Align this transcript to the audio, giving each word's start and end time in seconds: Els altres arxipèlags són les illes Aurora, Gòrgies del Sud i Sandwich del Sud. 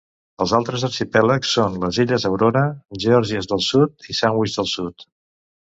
Els 0.43 0.53
altres 0.59 0.85
arxipèlags 0.87 1.51
són 1.57 1.75
les 1.83 1.99
illes 2.05 2.25
Aurora, 2.31 2.65
Gòrgies 3.05 3.53
del 3.55 3.65
Sud 3.69 4.11
i 4.15 4.19
Sandwich 4.25 4.59
del 4.59 4.73
Sud. 4.77 5.11